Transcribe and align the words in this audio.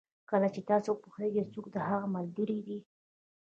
کله 0.29 0.47
چې 0.53 0.61
تاسو 0.69 0.89
پوهېږئ 1.03 1.43
څوک 1.53 1.65
د 1.71 1.77
هغه 1.89 2.07
ملګري 2.15 2.59
دي. 2.67 2.79